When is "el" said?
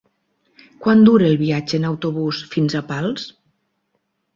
1.33-1.37